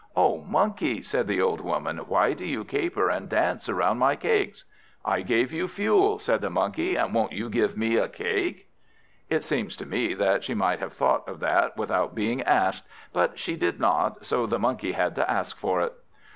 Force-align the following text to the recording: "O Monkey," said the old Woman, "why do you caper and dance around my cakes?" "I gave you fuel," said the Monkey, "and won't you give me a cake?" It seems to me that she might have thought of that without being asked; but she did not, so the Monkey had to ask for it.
"O 0.15 0.41
Monkey," 0.41 1.03
said 1.03 1.27
the 1.27 1.39
old 1.39 1.61
Woman, 1.61 1.99
"why 1.99 2.33
do 2.33 2.43
you 2.43 2.63
caper 2.65 3.11
and 3.11 3.29
dance 3.29 3.69
around 3.69 3.99
my 3.99 4.15
cakes?" 4.15 4.65
"I 5.05 5.21
gave 5.21 5.53
you 5.53 5.67
fuel," 5.67 6.17
said 6.17 6.41
the 6.41 6.49
Monkey, 6.49 6.95
"and 6.95 7.13
won't 7.13 7.33
you 7.33 7.49
give 7.51 7.77
me 7.77 7.97
a 7.97 8.07
cake?" 8.07 8.67
It 9.29 9.43
seems 9.43 9.75
to 9.75 9.85
me 9.85 10.15
that 10.15 10.43
she 10.43 10.55
might 10.55 10.79
have 10.79 10.93
thought 10.93 11.29
of 11.29 11.39
that 11.41 11.77
without 11.77 12.15
being 12.15 12.41
asked; 12.41 12.87
but 13.13 13.37
she 13.37 13.55
did 13.55 13.79
not, 13.79 14.25
so 14.25 14.47
the 14.47 14.57
Monkey 14.57 14.93
had 14.93 15.13
to 15.17 15.29
ask 15.29 15.55
for 15.55 15.81
it. 15.81 15.93